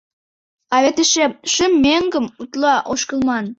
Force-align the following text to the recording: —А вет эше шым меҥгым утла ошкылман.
—А 0.73 0.75
вет 0.83 0.97
эше 1.03 1.25
шым 1.53 1.71
меҥгым 1.83 2.25
утла 2.41 2.75
ошкылман. 2.91 3.45